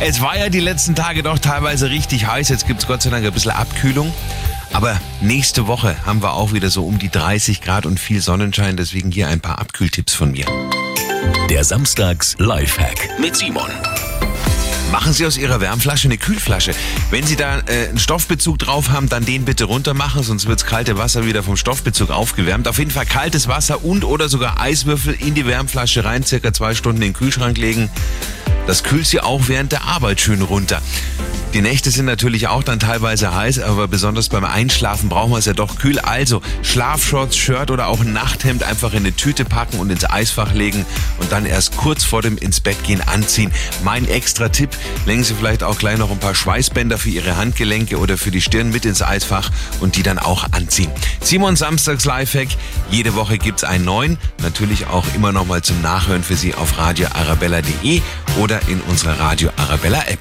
Es 0.00 0.20
war 0.20 0.38
ja 0.38 0.48
die 0.48 0.60
letzten 0.60 0.94
Tage 0.94 1.24
doch 1.24 1.40
teilweise 1.40 1.90
richtig 1.90 2.28
heiß. 2.28 2.50
Jetzt 2.50 2.68
gibt 2.68 2.80
es 2.80 2.86
Gott 2.86 3.02
sei 3.02 3.10
Dank 3.10 3.26
ein 3.26 3.32
bisschen 3.32 3.50
Abkühlung. 3.50 4.14
Aber 4.72 5.00
nächste 5.20 5.66
Woche 5.66 5.96
haben 6.06 6.22
wir 6.22 6.34
auch 6.34 6.52
wieder 6.52 6.70
so 6.70 6.86
um 6.86 7.00
die 7.00 7.10
30 7.10 7.62
Grad 7.62 7.84
und 7.84 7.98
viel 7.98 8.20
Sonnenschein. 8.20 8.76
Deswegen 8.76 9.10
hier 9.10 9.26
ein 9.26 9.40
paar 9.40 9.58
Abkühltipps 9.58 10.14
von 10.14 10.30
mir. 10.30 10.46
Der 11.50 11.64
Samstags 11.64 12.36
Lifehack 12.38 13.18
mit 13.18 13.34
Simon. 13.34 13.70
Machen 14.92 15.12
Sie 15.12 15.26
aus 15.26 15.36
Ihrer 15.36 15.60
Wärmflasche 15.60 16.06
eine 16.06 16.16
Kühlflasche. 16.16 16.74
Wenn 17.10 17.26
Sie 17.26 17.36
da 17.36 17.58
äh, 17.58 17.88
einen 17.88 17.98
Stoffbezug 17.98 18.58
drauf 18.58 18.90
haben, 18.90 19.08
dann 19.08 19.24
den 19.24 19.44
bitte 19.44 19.64
runter 19.64 19.94
machen, 19.94 20.22
sonst 20.22 20.46
wirds 20.46 20.64
kalte 20.64 20.96
Wasser 20.96 21.26
wieder 21.26 21.42
vom 21.42 21.56
Stoffbezug 21.56 22.10
aufgewärmt. 22.10 22.68
Auf 22.68 22.78
jeden 22.78 22.92
Fall 22.92 23.04
kaltes 23.04 23.48
Wasser 23.48 23.84
und 23.84 24.04
oder 24.04 24.28
sogar 24.28 24.60
Eiswürfel 24.60 25.14
in 25.14 25.34
die 25.34 25.44
Wärmflasche 25.44 26.04
rein, 26.04 26.24
circa 26.24 26.52
zwei 26.52 26.74
Stunden 26.74 27.02
in 27.02 27.08
den 27.08 27.14
Kühlschrank 27.14 27.58
legen. 27.58 27.90
Das 28.68 28.82
kühlt 28.82 29.06
Sie 29.06 29.18
auch 29.18 29.48
während 29.48 29.72
der 29.72 29.84
Arbeit 29.84 30.20
schön 30.20 30.42
runter. 30.42 30.82
Die 31.54 31.62
Nächte 31.62 31.90
sind 31.90 32.04
natürlich 32.04 32.46
auch 32.48 32.62
dann 32.62 32.78
teilweise 32.78 33.34
heiß, 33.34 33.60
aber 33.60 33.88
besonders 33.88 34.28
beim 34.28 34.44
Einschlafen 34.44 35.08
brauchen 35.08 35.30
wir 35.32 35.38
es 35.38 35.46
ja 35.46 35.54
doch 35.54 35.78
kühl. 35.78 35.98
Also 35.98 36.42
Schlafshorts, 36.62 37.38
Shirt 37.38 37.70
oder 37.70 37.88
auch 37.88 38.00
ein 38.00 38.12
Nachthemd 38.12 38.62
einfach 38.62 38.92
in 38.92 38.98
eine 38.98 39.16
Tüte 39.16 39.46
packen 39.46 39.78
und 39.78 39.90
ins 39.90 40.08
Eisfach 40.08 40.52
legen 40.52 40.84
und 41.18 41.32
dann 41.32 41.46
erst 41.46 41.76
kurz 41.78 42.04
vor 42.04 42.20
dem 42.20 42.36
ins 42.36 42.60
Bett 42.60 42.84
gehen 42.84 43.00
anziehen. 43.00 43.50
Mein 43.82 44.06
extra 44.06 44.50
Tipp, 44.50 44.70
legen 45.06 45.24
Sie 45.24 45.34
vielleicht 45.34 45.62
auch 45.62 45.78
gleich 45.78 45.96
noch 45.96 46.10
ein 46.10 46.18
paar 46.18 46.34
Schweißbänder 46.34 46.98
für 46.98 47.08
Ihre 47.08 47.38
Handgelenke 47.38 47.98
oder 47.98 48.18
für 48.18 48.30
die 48.30 48.42
Stirn 48.42 48.70
mit 48.70 48.84
ins 48.84 49.00
Eisfach 49.00 49.50
und 49.80 49.96
die 49.96 50.02
dann 50.02 50.18
auch 50.18 50.52
anziehen. 50.52 50.90
Simon 51.22 51.56
Samstags 51.56 52.04
Lifehack. 52.04 52.48
Jede 52.90 53.14
Woche 53.14 53.38
gibt's 53.38 53.64
einen 53.64 53.86
neuen. 53.86 54.18
Natürlich 54.42 54.86
auch 54.86 55.06
immer 55.14 55.32
noch 55.32 55.46
mal 55.46 55.62
zum 55.62 55.80
Nachhören 55.80 56.22
für 56.22 56.36
Sie 56.36 56.54
auf 56.54 56.76
radioarabella.de 56.78 58.02
oder 58.38 58.60
in 58.68 58.82
unserer 58.82 59.18
Radio 59.18 59.50
Arabella 59.56 60.02
App. 60.08 60.20